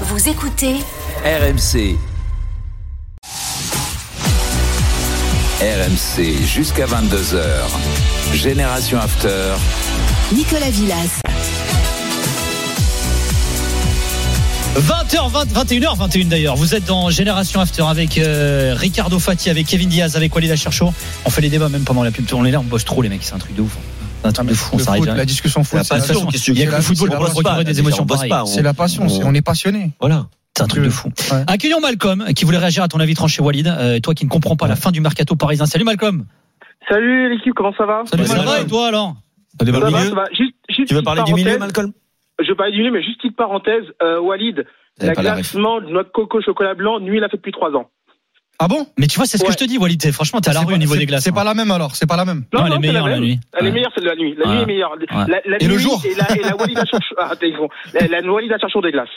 [0.00, 0.74] Vous écoutez
[1.24, 1.96] RMC.
[5.60, 7.44] RMC jusqu'à 22h.
[8.32, 9.52] Génération After.
[10.32, 11.20] Nicolas Villas.
[14.74, 16.56] 20h, 21h, 21 d'ailleurs.
[16.56, 20.92] Vous êtes dans Génération After avec euh, Ricardo Fati, avec Kevin Diaz, avec Walid Chercho.
[21.24, 22.26] On fait les débats même pendant la pub.
[22.32, 23.76] On est là, on bosse trop les mecs, c'est un truc de ouf.
[24.24, 26.62] C'est un truc de fou, foot, la discussion foot, La c'est la passion, Il y
[26.62, 28.32] a que le football pour procurer des émotions pareilles.
[28.46, 29.90] C'est la passion, on est passionné.
[30.00, 30.26] Voilà.
[30.56, 31.08] C'est un truc de fou.
[31.32, 31.42] Ouais.
[31.48, 33.66] Accueillons Malcolm qui voulait réagir à ton avis tranché Walid.
[33.66, 35.66] Euh, toi qui ne comprends pas la fin du mercato parisien.
[35.66, 36.26] Salut Malcolm.
[36.88, 39.16] Salut l'équipe, comment ça va Salut Ça va et toi alors
[39.60, 40.24] Ça Ça va, va, le milieu ça va.
[40.30, 41.58] Juste, juste Tu veux parler du milieu.
[41.58, 41.92] Malcolm
[42.40, 43.84] Je veux parler du milieu, mais juste petite parenthèse.
[44.00, 44.64] Euh, Walid,
[44.98, 47.90] T'avais la pas la de coco, chocolat blanc, nuit, il a fait depuis trois ans.
[48.58, 48.86] Ah bon?
[48.98, 50.12] Mais tu vois, c'est ce que je te dis Walid.
[50.12, 51.24] Franchement, t'es à la rue pas- au niveau des glaces.
[51.24, 51.32] C'est hein.
[51.32, 52.44] pas la même alors, c'est pas la même.
[52.52, 53.40] Non, elle est meilleure, la nuit.
[53.52, 53.68] Elle Ouais.
[53.68, 54.34] est meilleure, celle de la nuit.
[54.38, 54.54] La Ouais.
[54.56, 54.96] nuit est meilleure.
[55.10, 57.34] La, la Et le nuit jour Et la, et la walidation, ah,
[58.08, 58.20] la,
[58.80, 59.08] des glaces.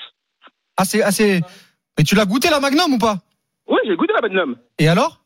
[0.78, 1.42] Ah c'est ah, c'est-
[1.98, 3.20] Mais tu l'as goûté la Magnum ou pas?
[3.68, 4.56] Oui, j'ai goûté la Magnum.
[4.80, 5.22] Et alors?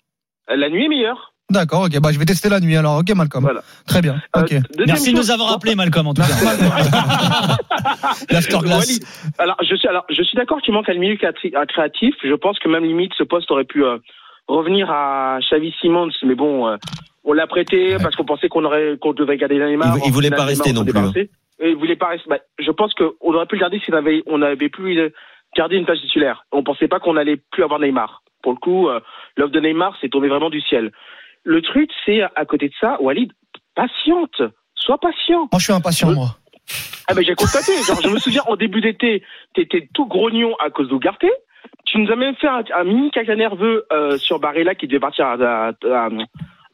[0.50, 1.31] La nuit est meilleure.
[1.52, 2.98] D'accord, ok, bah je vais tester la nuit alors.
[3.00, 3.44] Ok Malcolm.
[3.44, 3.62] Voilà.
[3.86, 4.16] Très bien.
[4.36, 4.50] Euh, Ok.
[4.50, 6.28] deuxième Merci de nous avoir appelé Malcolm en tout cas.
[8.30, 9.00] L'afterglass.
[9.38, 12.16] Alors je suis alors je suis d'accord qu'il manque un milieu créatif.
[12.24, 13.98] Je pense que même limite ce poste aurait pu euh,
[14.48, 16.78] revenir à Xavi Simons, mais bon, euh,
[17.24, 19.98] on l'a prêté parce qu'on pensait qu'on aurait qu'on devait garder Neymar.
[19.98, 21.12] Il- il voulait pas rester non plus, hein.
[21.64, 22.28] Et il voulait pas rester.
[22.30, 25.10] Bah, je pense qu'on aurait pu le garder si on avait on avait plus euh,
[25.56, 26.46] gardé une place titulaire.
[26.52, 28.24] On pensait pas qu'on allait plus avoir Neymar.
[28.42, 29.00] Pour le coup, euh,
[29.38, 30.92] l'offre de Neymar c'est tombé vraiment du ciel.
[31.44, 33.32] Le truc c'est à côté de ça, Walid,
[33.76, 34.42] patiente,
[34.76, 35.48] sois patient.
[35.52, 36.38] Moi je suis impatient moi.
[37.08, 37.72] Ah ben j'ai constaté.
[37.84, 39.24] Genre, je me souviens en début d'été,
[39.56, 41.30] t'étais tout grognon à cause d'Ougarté.
[41.86, 45.00] Tu nous as même fait un, un mini caca nerveux euh, sur Barella qui devait
[45.00, 45.72] partir à, à,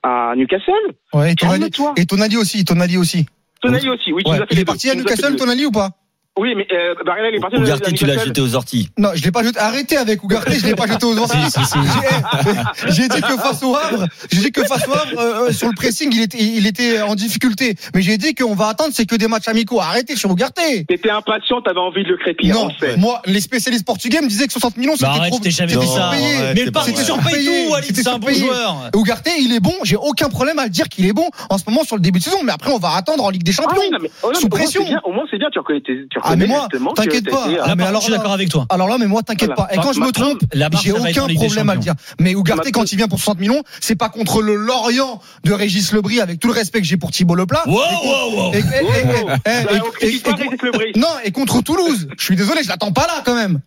[0.03, 0.73] à- à Newcastle.
[1.13, 1.93] Ouais, et Tonali, Calme-toi.
[1.97, 3.25] et Tonali aussi, Tonali aussi.
[3.61, 4.21] Tonali aussi, oui.
[4.23, 4.37] tu Ouais.
[4.37, 5.37] nous as fait Il est parti à Newcastle deux.
[5.37, 5.89] Tonali ou pas?
[6.37, 8.89] Oui, mais euh, Barella il est parti Ougarté, tu l'as jeté aux orties.
[8.97, 9.59] Non, je l'ai pas jeté.
[9.59, 11.37] Arrêtez avec Ougarté, je l'ai pas jeté aux orties.
[12.89, 15.51] J'ai- J'ai dit que face au Havre, j'ai dit que face au Havre, euh, euh,
[15.51, 17.75] sur le pressing, il était, il était en difficulté.
[17.95, 19.79] Mais j'ai dit qu'on va attendre, c'est que des matchs amicaux.
[19.79, 20.85] Arrêtez sur Ougarté.
[20.85, 22.53] T'étais impatient, t'avais envie de le crépir.
[22.55, 22.97] Non, sait.
[22.97, 25.39] moi, les spécialistes portugais me disaient que 60 millions, c'était Bah arrête, trop.
[25.41, 26.09] t'ai jamais dit ça.
[26.11, 28.89] Ouais, Mais le Paris surpaye tout, C'était c'est un bon joueur.
[28.95, 29.73] Ougarté, il est bon.
[29.83, 32.19] J'ai aucun problème à le dire qu'il est bon en ce moment sur le début
[32.19, 32.39] de saison.
[32.43, 34.33] Mais après, on va attendre en Ligue des Ah Champions.
[34.33, 34.83] Sous pression.
[35.03, 35.81] Au moins, c'est bien, tu reconnais,
[36.27, 37.45] Ah, mais moi, t'inquiète pas.
[37.47, 38.65] été, Là, mais par alors contre, je suis d'accord avec toi.
[38.69, 39.69] Alors là, mais moi, t'inquiète Voilà.
[39.69, 39.73] pas.
[39.75, 40.41] Et quand je me trompe,
[40.83, 41.93] j'ai aucun problème à le dire.
[42.19, 45.91] Mais Ougarté, quand il vient pour 60 millions, c'est pas contre le Lorient de Régis
[45.93, 47.63] Lebris, avec tout le respect que j'ai pour Thibaut Leplat.
[47.67, 48.53] Wow, wow, wow.
[48.53, 50.91] Et- et- et- et- et- et- on critique pas et- Régis Lebris.
[50.95, 52.07] Non, et contre Toulouse.
[52.17, 53.59] Je suis désolé, je l'attends pas là quand même.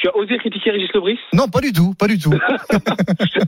[0.00, 1.18] Tu as osé critiquer Régis Lebris?
[1.32, 2.30] Non, pas du tout, pas du tout.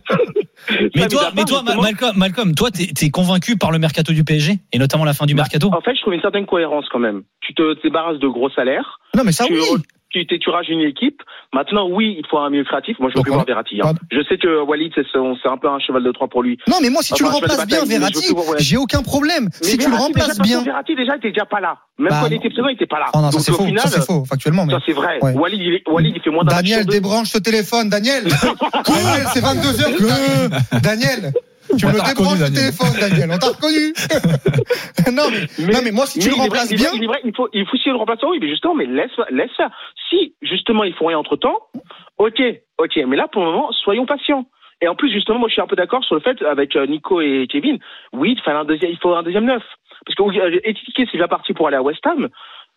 [0.95, 4.59] Mais toi, mais toi, Malcolm, Malcolm, toi, t'es t'es convaincu par le mercato du PSG
[4.73, 5.71] et notamment la fin du mercato.
[5.73, 7.23] En fait, je trouve une certaine cohérence quand même.
[7.41, 9.00] Tu te débarrasses de gros salaires.
[9.17, 9.83] Non, mais ça tu, oui.
[10.10, 11.22] Tu, rajeunis une équipe.
[11.53, 12.98] Maintenant, oui, il faut un milieu créatif.
[12.98, 13.81] Moi, je veux plus voir Verratti.
[13.82, 13.93] hein.
[14.10, 16.59] Je sais que Walid, c'est un peu un cheval de Troie pour lui.
[16.69, 19.49] Non, mais moi, si tu le remplaces te bien, Verratti, j'ai aucun problème.
[19.60, 20.60] Si tu le remplaces déjà, bien.
[20.60, 21.78] que Verratti, déjà, il était déjà pas là.
[21.99, 23.06] Même Bah, quand il était présent, il était pas là.
[23.15, 23.65] Oh non, Donc, au faux.
[23.65, 24.65] final, Ça c'est faux, factuellement.
[24.66, 24.72] Mais...
[24.72, 25.19] ça, c'est vrai.
[25.22, 25.32] Ouais.
[25.34, 28.25] Walid, il, est- Walid, il fait moins d'un Daniel, débranche ce téléphone, Daniel.
[28.87, 30.81] Daniel, c'est 22h.
[30.82, 31.32] Daniel,
[31.78, 32.60] tu me t'a débranches reconnu, le Daniel.
[32.60, 33.31] téléphone, Daniel.
[33.32, 33.84] On t'a reconnu.
[35.12, 36.91] non, mais, non, mais moi, si tu mais le est vrai, remplaces bien.
[36.94, 39.10] il est vrai, il faut, il faut si le remplacer, oui, mais justement, mais laisse,
[39.31, 39.70] laisse faire.
[40.08, 41.58] Si, justement, ils font rien entre temps,
[42.19, 42.41] ok,
[42.78, 44.47] ok, mais là, pour le moment, soyons patients.
[44.82, 46.86] Et en plus, justement, moi, je suis un peu d'accord sur le fait, avec euh,
[46.86, 47.78] Nico et Kevin,
[48.14, 49.62] oui, il faut un deuxième, il faut un deuxième neuf.
[50.06, 52.28] Parce que Etiquet, c'est déjà parti pour aller à West Ham.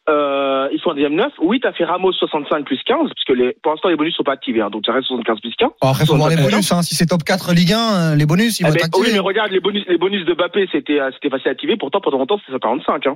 [0.10, 1.32] Euh, il faut un deuxième neuf.
[1.42, 4.24] Oui, t'as fait Ramos 65 plus 15, parce que les, pour l'instant, les bonus sont
[4.24, 5.70] pas activés, hein, donc ça reste 75 plus 15.
[5.82, 6.72] Bon, après, faut voir les bonus.
[6.74, 6.82] Hein.
[6.82, 9.02] Si c'est top 4 Ligue 1, euh, les bonus, ils Eh vont ben, être oui,
[9.02, 9.14] activés.
[9.14, 11.78] mais regarde, les bonus, les bonus de Mbappé, c'était, euh, c'était facile à activer.
[11.78, 13.08] Pourtant, pendant longtemps, c'était 145.
[13.08, 13.16] Hein.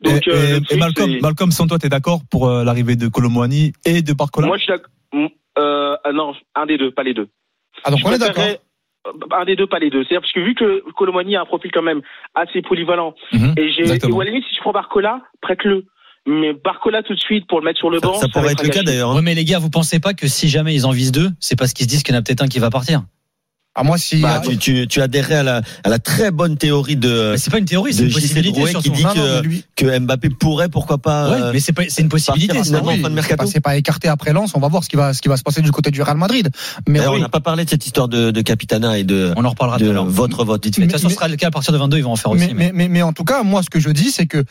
[0.00, 2.64] Donc, et, euh, et- le et truc, Malcolm, Malcolm, sans toi, t'es d'accord pour euh,
[2.64, 4.48] l'arrivée de Colomboigny et de Barcola?
[4.48, 4.90] Moi, je suis d'accord.
[5.58, 7.28] Euh, ah non, un des deux, pas les deux.
[7.84, 8.44] Ah, donc Je on est d'accord.
[9.30, 10.02] Un des deux, pas les deux.
[10.02, 12.02] C'est-à-dire parce que vu que Colomani a un profil quand même
[12.34, 15.84] assez polyvalent, Mhm, et j'ai, si je prends Barcola, prête-le.
[16.26, 18.20] Mais Barcola tout de suite pour le mettre sur le Ça, banc.
[18.20, 19.10] ça pourrait être le cas d'ailleurs.
[19.10, 19.16] hein.
[19.16, 21.56] Ouais, mais les gars, vous pensez pas que si jamais ils en visent deux, c'est
[21.56, 23.04] parce qu'ils se disent qu'il y en a peut-être un qui va partir?
[23.78, 24.16] Ah, moi, si.
[24.22, 27.36] Bah, ah, tu, tu, tu adhérais à la, à la très bonne théorie de, Mais
[27.36, 29.64] c'est pas une théorie, c'est de une possibilité Drouet qui dit non, non, que, lui,
[29.76, 31.28] que Mbappé pourrait, pourquoi pas.
[31.30, 32.56] Ouais, euh, mais c'est pas, c'est une possibilité.
[32.58, 33.44] oui, c'est mercato.
[33.44, 34.52] pas- c'est pas écarté après Lens.
[34.54, 36.16] On va voir ce qui va, ce qui va se passer du côté du Real
[36.16, 36.48] Madrid.
[36.88, 37.06] Mais oui.
[37.10, 39.76] on n'a pas parlé de cette histoire de, de Capitana et de, On en reparlera
[39.78, 40.64] de votre vote.
[40.64, 42.30] De toute façon, ce sera le cas à partir de 22, ils vont en faire
[42.32, 42.46] aussi.
[42.46, 44.42] mais, mais, mais, mais en tout cas, moi, ce que je dis, c'est que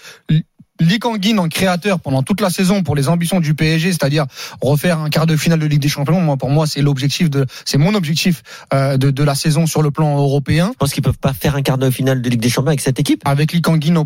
[0.80, 4.26] l- Lee Kang-in en créateur pendant toute la saison pour les ambitions du PSG, c'est-à-dire
[4.62, 6.20] refaire un quart de finale de Ligue des Champions.
[6.22, 8.44] Moi, pour moi, c'est l'objectif de, c'est mon objectif
[8.74, 10.70] euh, de, de la saison sur le plan européen.
[10.74, 12.82] Je pense qu'ils peuvent pas faire un quart de finale de Ligue des Champions avec
[12.82, 13.22] cette équipe.
[13.26, 13.54] Avec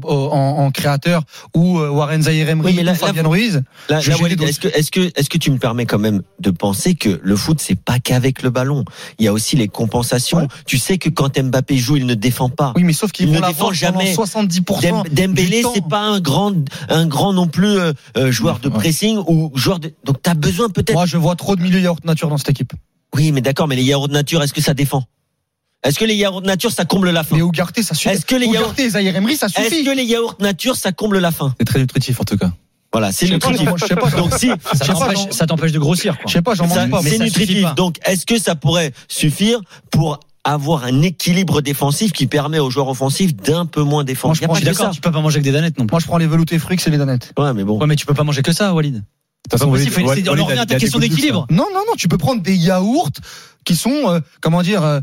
[0.04, 1.24] au- en, en créateur
[1.56, 3.62] ou euh, Warren Zaïre-Emery Oui, mais là- ou Fabien là, Ruiz.
[3.90, 7.20] Là, est-ce que, est-ce que, est-ce que tu me permets quand même de penser que
[7.22, 8.86] le foot, c'est pas qu'avec le ballon.
[9.18, 10.40] Il y a aussi les compensations.
[10.40, 10.48] Ouais.
[10.66, 12.74] Tu sais que quand Mbappé joue, il ne défend pas.
[12.76, 14.14] Oui, mais sauf qu'ils Il vont ne défend jamais.
[14.14, 16.52] 70% Dem- Dembélé, c'est pas un grand,
[16.90, 18.76] un grand non plus euh, euh, joueur de Ouais.
[18.76, 19.94] pressing ou joueur de.
[20.04, 20.94] Donc t'as besoin peut-être.
[20.94, 22.74] Moi, je vois trop de milieux yaourt nature dans cette équipe.
[23.16, 25.04] Oui, mais d'accord, mais les yaourts nature, est-ce que ça défend?
[25.84, 27.38] Est-ce que les yaourts nature, ça comble la faim?
[27.38, 28.14] Mais Ougarté, ça suffit.
[28.14, 29.84] Est-ce que les Ougarté et Zaïre-Emery, ça Est-ce suffit.
[29.86, 31.54] que les yaourts nature, ça comble la faim?
[31.58, 32.52] C'est très nutritif en tout cas.
[32.92, 33.68] Voilà, c'est nutritif.
[33.70, 34.52] moi, je sais pas, Donc si,
[35.32, 36.18] Ça t'empêche, de grossir.
[36.18, 36.26] Quoi.
[36.28, 37.02] Je sais pas, j'en mange pas.
[37.04, 37.62] mais c'est nutritif.
[37.64, 37.74] pas.
[37.74, 42.88] Donc est-ce que ça pourrait suffire pour avoir un équilibre défensif qui permet aux joueurs
[42.88, 45.12] offensifs d'un peu moins défendre Moi, je prends- pas Je suis que d'accord, tu peux
[45.12, 45.94] pas manger avec des danettes non plus.
[45.94, 47.34] Moi, je prends les veloutés fruits et les danettes.
[47.38, 47.80] Ouais, mais bon.
[47.80, 48.94] Ouais, mais tu peux pas manger que ça, Walid.
[48.96, 49.00] De
[49.50, 51.46] toute façon, Walid- faut- c'est- on Walid en revient a- à ta question d'équilibre.
[51.50, 53.10] Non, non, non, tu peux prendre des yaourts
[53.66, 55.00] qui sont, euh, comment dire, euh,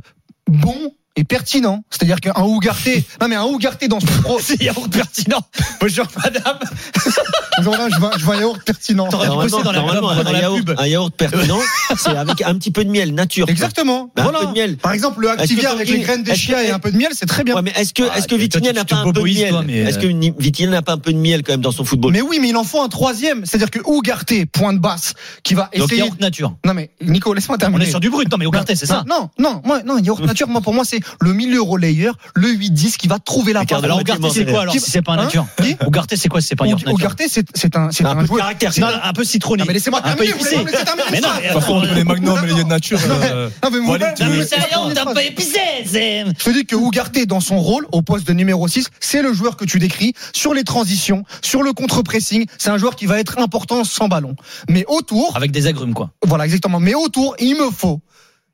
[0.49, 1.83] bons et pertinents.
[1.91, 5.41] C'est-à-dire qu'un Ougarté, non mais un Ougarté dans son pro, C'est yaourt pertinent.
[5.81, 6.59] Bonjour madame.
[7.63, 9.09] genre là, je veux, un- je veux un yaourt pertinent.
[9.09, 10.75] T'aurais dû bosser dans la, Normalement, dans un, la yaourt, pub.
[10.79, 11.59] un yaourt pertinent,
[11.97, 13.49] c'est avec un petit peu de miel, nature.
[13.49, 14.11] Exactement.
[14.17, 14.41] Voilà.
[14.41, 14.77] peu de miel.
[14.77, 17.27] Par exemple, le Activia avec les graines de chia et un peu de miel, c'est
[17.27, 17.55] très bien.
[17.55, 19.63] Ouais, mais est-ce que, Ah, est-ce que Vitinha n'a pas un peu de miel toi,
[19.67, 21.85] mais, Est-ce que Ni- Vitinha n'a pas un peu de miel quand même dans son
[21.85, 23.47] football Mais oui, mais il en faut un troisième.
[23.47, 26.03] C'est-à-dire que Ougarté, point de basse, qui va Donc essayer.
[26.03, 26.55] yaourt nature.
[26.65, 27.87] Non mais Nico, laisse-moi On terminer.
[27.87, 28.31] est sur du brut.
[28.31, 29.05] Non mais Ougarté, c'est ça.
[29.09, 32.97] Non, non, moi, non, yaourt nature, moi, pour moi, c'est le milieu relayeur, le 8-10
[32.97, 33.83] qui va trouver la passe.
[33.83, 35.47] Alors Ougarté, c'est quoi alors si c'est pas un Hein nature
[35.87, 38.27] Ougarté, c'est quoi si c'est pas un nature Ougarté, c'est, un, c'est Un un peu
[38.27, 38.39] joueur.
[38.41, 39.01] caractère.
[39.03, 39.65] Un peu citronné.
[39.67, 40.65] Mais laissez-moi un peu terminer,
[41.11, 42.99] Mais non, ça mais De toute façon, on connaît Magnum et les nature.
[43.11, 45.13] euh, Non, mais terminer t'as ça.
[45.15, 45.59] pas épicé.
[45.85, 49.33] Je te dis que Ougarté, dans son rôle, au poste de numéro 6, c'est le
[49.33, 52.47] joueur que tu décris sur les transitions, sur le contre-pressing.
[52.59, 54.37] C'est un joueur qui va être important sans ballon.
[54.69, 56.11] Mais autour, Avec des agrumes quoi.
[56.25, 56.81] voilà, exactement.
[56.81, 58.01] Mais autour, il me faut.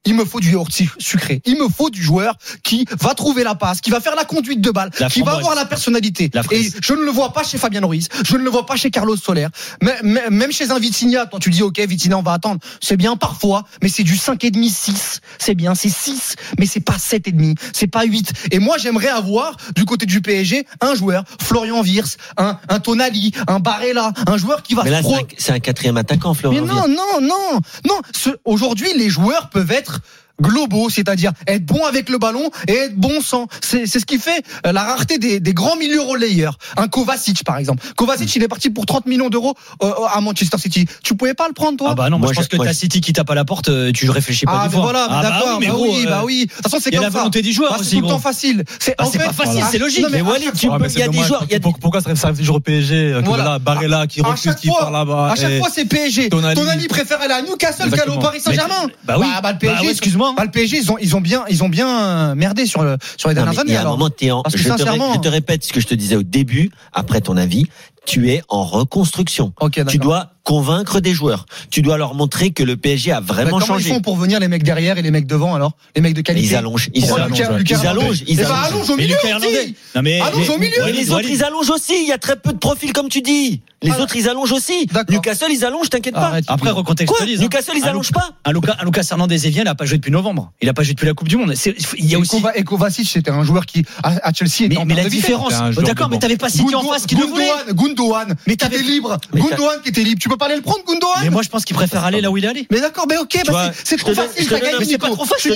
[0.04, 1.40] Il me faut du yaourt su- sucré.
[1.44, 2.34] Il me faut du joueur
[2.64, 5.32] qui va trouver la passe, qui va faire la conduite de balle, La qui va
[5.34, 6.28] avoir la personnalité.
[6.34, 8.74] La Et je ne le vois pas chez Fabien Ruiz, je ne le vois pas
[8.76, 9.46] chez Carlos Soler.
[9.80, 12.96] Mais- mais- Même chez un Vitinha, quand tu dis OK, Vitinha, on va attendre, c'est
[12.96, 15.20] bien parfois, mais c'est du 5,5, 6.
[15.38, 18.32] C'est bien, c'est 6, mais c'est pas 7,5, c'est pas 8.
[18.50, 23.32] Et moi, j'aimerais avoir, du côté du PSG, un joueur, Florian Wirtz, un, un Tonali,
[23.46, 26.64] un Barella, un joueur qui va Mais là, pro- c'est un, quatrième attaquant, mais Florian.
[26.66, 28.00] non, non, non, non.
[28.12, 32.72] Ce- Aujourd'hui, les joueurs peuvent être titre globaux, c'est-à-dire être bons avec le ballon et
[32.74, 33.46] être bons sans.
[33.62, 36.58] C'est c'est ce qui fait euh, la rareté des, des grands milieux relayeurs.
[36.76, 37.82] Un Kovacic, par exemple.
[37.96, 40.86] Kovacic, il est parti pour 30 millions d'euros euh, à Manchester City.
[41.02, 41.88] Tu pouvais pas le prendre, toi?
[41.92, 43.44] Ah bah non, moi, Moi, je pense que t'as je- City qui tape à la
[43.44, 44.82] porte, euh, tu réfléchis pas Ah, mais fois.
[44.82, 46.46] voilà, mais Ah bah d'accord, oui, mais bah gros, oui, euh, bah oui.
[46.46, 47.18] De toute façon, c'est il y a comme la ça.
[47.18, 48.64] volonté du joueur Bah, aussi, C'est tout le temps facile.
[48.78, 50.02] C'est Bah, en c'est fait, pas facile, c'est logique.
[50.02, 52.00] non, Mais Walid, Ah, il y a c'est des joueurs- il y a Pour- Pourquoi
[52.00, 53.42] ça ça toujours au PSG euh, Voilà.
[53.44, 55.30] voilà, Barella qui refuse, qui part là-bas.
[55.32, 56.28] à chaque fois, c'est PSG.
[56.28, 56.88] Tonali.
[56.88, 58.18] Préfère aller à Newcastle qu'aller au.
[58.18, 58.88] Paris Saint-Germain.
[59.04, 59.26] Bah oui.
[59.42, 59.90] Bah, le PSG, Bah
[60.36, 63.28] Bah, le PSG, ils ont, ils ont bien, ils ont bien merdé sur le, sur
[63.28, 63.72] les Non, dernières années.
[63.72, 63.98] y a un alors.
[63.98, 65.94] moment, en, Parce que je, te ré- sincèrement- je te répète ce que je te
[65.94, 67.66] disais au début, après ton avis,
[68.04, 69.52] tu es en reconstruction.
[69.88, 71.46] Tu dois convaincre des joueurs.
[71.70, 73.90] Tu dois leur montrer que le PSG a Mais vraiment comment changé.
[73.90, 75.74] ils font pour venir les mecs derrière et les mecs devant alors?
[75.94, 76.48] Les mecs de qualité?
[76.48, 77.58] Ils allongent, ils Pourquoi allongent, Lucas-.
[77.58, 78.66] Lucas ils Hernandez allongent, ils Eh ben, allongent.
[78.66, 79.56] allonge au Mais milieu Lucas Hernandez.
[79.58, 80.72] aussi Non mais Allonge au milieu.
[80.84, 81.92] Mais les autres, ils allongent aussi.
[82.02, 83.60] Il y a très peu de profils, comme tu dis.
[83.84, 84.00] Les Ah.
[84.00, 84.86] autres, ils allongent aussi.
[84.86, 85.14] D'accord.
[85.14, 86.20] Newcastle, ils allongent, t'inquiète pas.
[86.26, 86.44] Arrête.
[86.48, 87.38] Après recontextualise.
[87.40, 87.42] hein.
[87.42, 90.10] Newcastle, ils Un allongent pas Un Lucas, un Lucas Hernandez il a pas joué depuis
[90.12, 90.52] novembre.
[90.60, 91.54] Il a pas joué depuis la Coupe du Monde.
[91.98, 92.42] Il y a aussi.
[92.56, 95.52] Et Kovacic, c'était un joueur qui, à, Chelsea, Mais, la différence.
[95.84, 97.48] D'accord, mais t'avais pas City en face qui le voulait.
[97.94, 99.18] Gundogan, Mais qui était libre.
[99.34, 100.20] Gundogan qui était libre.
[100.20, 102.30] Tu peux pas aller le prendre, Gundogan Mais moi, je pense qu'il préfère aller là
[102.30, 102.66] où il est allé.
[102.70, 105.52] Mais d'accord, mais ok, bah c'est- trop facile, Mais c'est pas trop facile.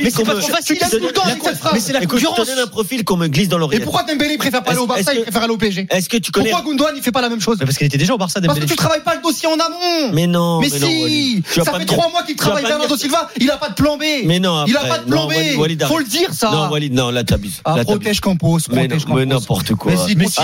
[0.00, 0.76] Mais c'est pas trop facile.
[1.56, 1.72] phrase.
[1.74, 2.48] Mais c'est la concurrence.
[2.56, 3.80] un profil qu'on me glisse dans Et l'oreille.
[3.80, 6.30] pourquoi Dembélé préfère pas aller au Barça, il préfère aller au PSG Est-ce que tu
[6.32, 8.40] connais Pourquoi Gundogan il fait pas la même chose Parce qu'il était déjà au Barça,
[8.40, 10.12] Parce que tu travailles pas le dossier en amont.
[10.12, 13.68] Mais non, Mais si, ça fait trois mois qu'il travaille Bernardo Silva, il a pas
[13.70, 14.02] de plan B.
[14.24, 15.32] Mais non, il a pas de plan B.
[15.86, 16.50] Faut le dire ça.
[16.50, 17.60] Non, Walid, non, là t'abuses.
[17.64, 17.84] Ah, t'abuses.
[17.86, 19.92] protège Campos, Mais protège n'importe quoi.
[20.16, 20.36] Mais si,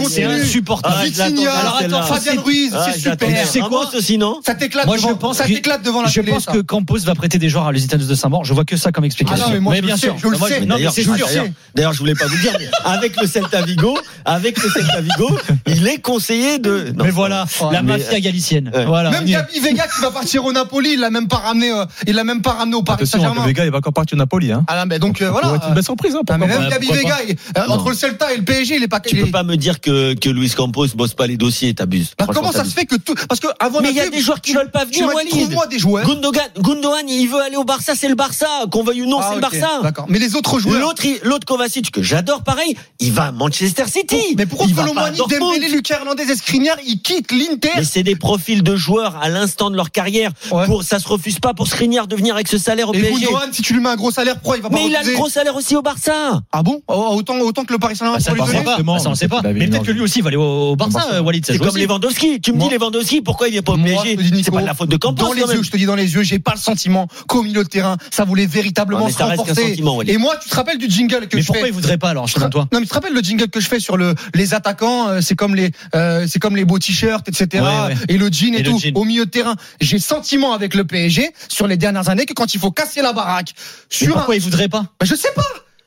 [0.00, 0.08] ça.
[0.08, 0.94] C'est insupportable.
[0.98, 3.46] Ah, Vitinha, Alors attends, Fabien Ruiz, Ah, c'est super.
[3.46, 6.20] C'est quoi aussi, non Ça t'éclate Moi, je devant, pense ça t'éclate devant la Je
[6.20, 8.44] pense que Campos va prêter des joueurs à l'Hésitanus de Saint-Maur.
[8.44, 9.44] Je vois que ça comme explication.
[9.46, 10.16] Ah non, mais moi, bien sûr.
[10.18, 10.60] je le sais.
[10.60, 11.44] Non, D'ailleurs, c'est je sûr.
[11.74, 12.52] D'ailleurs, je voulais pas vous dire,
[12.84, 16.92] avec le Celta Vigo, avec le Celta Vigo, il est conseillé de.
[17.02, 18.70] Mais voilà, la mafia galicienne.
[18.74, 18.84] Ouais.
[18.84, 19.10] Voilà.
[19.10, 19.24] Même.
[19.24, 22.24] Gabi Vega qui va partir au Napoli, il l'a même pas ramené, euh, il l'a
[22.24, 23.46] même pas ramené au Paris Saint-Germain.
[23.46, 24.52] le gars, il va encore partir au Napoli.
[24.52, 24.64] Hein.
[24.68, 25.54] Ah mais donc euh, voilà.
[25.54, 26.14] être une belle surprise.
[26.14, 26.68] Hein, même.
[26.68, 27.16] Gabi Vega,
[27.56, 29.00] euh, entre le Celta et le PSG, il est pas.
[29.00, 32.12] Tu peux pas me dire que, que Luis Campos bosse pas les dossiers, t'abuses.
[32.18, 34.20] Bah, comment ça se fait que tout parce que avant Mais il y a des
[34.20, 36.06] joueurs qui veulent pas venir, trouve-moi des joueurs.
[36.06, 38.46] Gundogan, Gundogan, il veut aller au Barça, c'est le Barça.
[38.70, 39.80] Qu'on veuille ou non, Ah, c'est le Barça.
[39.82, 40.06] D'accord.
[40.08, 40.80] Mais les autres joueurs.
[40.80, 44.34] L'autre, l'autre Kovacic que j'adore, pareil, il va à Manchester City.
[44.36, 45.18] Mais pourquoi Colomani.
[45.18, 49.28] Dembélé, Lucas Hernandez et Skriniar, ils quittent l'Inter Mais c'est des profils de joueurs à
[49.28, 50.30] l'instant de leur carrière.
[50.50, 50.66] Ouais.
[50.66, 53.24] Pour, ça se refuse pas pour Skriniar de venir avec ce salaire au Et PSG.
[53.26, 55.02] Gundogan, si tu lui mets un gros salaire pro, il va pas Mais il a
[55.02, 56.40] le gros salaire aussi au Barça.
[56.52, 56.82] Ah bon?
[56.88, 58.70] Oh, autant, autant que le Paris Saint-Germain Bah, ça, pour on lui sait donner pas.
[58.72, 59.42] forcément, Bah, ça, on sait pas.
[59.42, 61.44] Mais peut-être que lui aussi va aller au Barça, Walid.
[61.46, 61.76] C'est comme.
[61.76, 62.40] Lewandowski.
[62.40, 64.74] Tu me dis Lewandowski, pourquoi il vient pas au PSG je C'est pas de la
[64.74, 66.60] faute de Campos Dans les yeux, je te dis dans les yeux, j'ai pas le
[66.60, 69.76] sentiment qu'au milieu de terrain, ça voulait véritablement mais se renforcer.
[70.06, 72.10] Et moi, tu te rappelles du jingle que Mais je pourquoi fais il voudrait pas
[72.10, 74.14] alors, selon toi Non, mais tu te rappelles le jingle que je fais sur le
[74.34, 77.64] les attaquants, euh, c'est comme les euh, c'est comme les beaux t-shirts, etc.
[78.08, 79.56] Et le jean et, tout au milieu de terrain.
[79.80, 83.12] J'ai sentiment avec le PSG sur les dernières années que quand il faut casser la
[83.12, 83.54] baraque
[83.88, 85.42] sur un, pourquoi il voudrait pas Bah, je sais pas,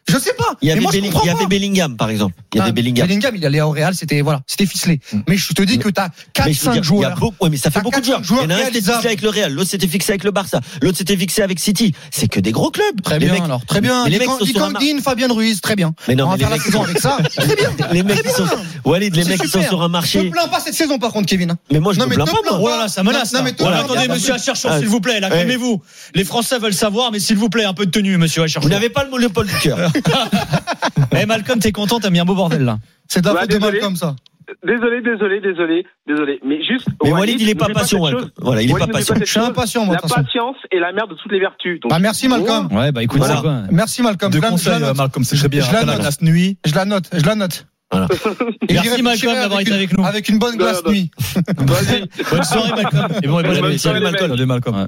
[0.07, 0.55] je sais pas.
[0.62, 1.45] Il y avait, moi, je Belling- il y avait.
[1.47, 2.35] Bellingham, par exemple.
[2.53, 3.07] Il y Ah, avait Bellingham.
[3.07, 5.00] Bellingham, il allait au Real, c'était voilà, c'était ficelé.
[5.27, 6.83] Mais je te dis que t'as 4 Mais je veux 5 dire, il y a
[7.09, 7.19] joueurs.
[7.19, 8.24] beaucoup, ouais, mais ça fait beaucoup de joueurs.
[8.25, 9.88] cinq Il y en a un qui était joueurs fixé avec le Real, l'autre s'était
[9.88, 11.93] fixé avec le Barça, l'autre s'était fixé avec City.
[12.12, 13.01] C'est que des gros clubs.
[13.03, 14.03] Très Les bien mecs- alors, très bien.
[14.05, 15.93] Mais les mecs Lican- sont sur un mar- Licandine, Fabien Ruiz, très bien.
[16.07, 17.17] Mais non, On va mais faire les la mecs saison sont- avec ça.
[17.35, 17.69] Très bien.
[17.91, 18.45] Les mecs qui sont.
[18.85, 20.24] Walid, les mecs qui sont sur un Je marché.
[20.24, 21.55] me plains pas cette saison par contre, Kevin.
[21.71, 22.31] Mais moi, je me plains pas.
[22.59, 23.33] Oh là là, ça menace.
[23.33, 25.81] Non, mais attendez, monsieur Acherchon, Ah, s'il vous plaît, calmez-vous.
[26.13, 28.69] Les Français veulent savoir, mais s'il vous plaît, un peu de tenue, monsieur Vous Acherchon.
[28.69, 29.91] n'avez pas le monopole du cœur.
[31.21, 32.77] Eh, Malcolm, t'es content, t'as mis un beau bordel là.
[33.07, 33.71] C'est de la Bah, faute de désolé.
[33.79, 34.15] Malcolm ça.
[34.63, 36.39] Désolé, désolé, désolé, désolé.
[36.45, 36.87] Mais juste.
[37.03, 38.31] Mais Walid, il est pas patient, chose.
[38.37, 39.15] Voilà, il est Walid, pas patient.
[39.19, 41.79] Je suis impatient moi La patience est la mère de toutes les vertus.
[41.79, 42.67] Donc, Bah merci Malcolm.
[42.71, 43.41] Ouais, bah écoute, Voilà.
[43.41, 44.31] quoi Merci Malcolm.
[44.31, 44.97] De Je conseils, la note.
[44.97, 45.63] Malcolm, c'est très bien.
[45.63, 45.99] Je la note.
[45.99, 46.57] glace nuit.
[46.65, 47.05] Je la note.
[47.13, 47.65] Je la note.
[47.91, 48.07] Voilà.
[48.67, 50.03] Et Merci, Malcolm, d'avoir été avec nous.
[50.05, 51.11] Avec une bonne glace nuit.
[51.55, 53.07] Bonne soirée, Malcolm.
[53.23, 54.87] Et bon, et bonne soirée, Malcolm.